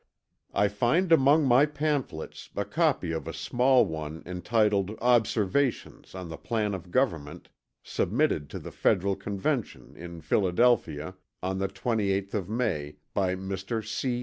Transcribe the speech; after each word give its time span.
I 0.55 0.67
find 0.67 1.11
among 1.11 1.45
my 1.45 1.67
pamphlets 1.67 2.49
a 2.55 2.65
copy 2.65 3.11
of 3.11 3.27
a 3.27 3.33
small 3.33 3.85
one 3.85 4.23
entitled 4.25 4.97
Observations 4.99 6.15
on 6.15 6.27
the 6.27 6.37
Plan 6.39 6.73
of 6.73 6.89
Government 6.89 7.49
submitted 7.83 8.49
to 8.49 8.57
the 8.57 8.71
Federal 8.71 9.15
Convention, 9.15 9.95
in 9.95 10.21
Philadelphia, 10.21 11.13
on 11.43 11.59
the 11.59 11.67
28th 11.67 12.33
of 12.33 12.49
May, 12.49 12.95
by 13.13 13.35
Mr. 13.35 13.85
C. 13.87 14.19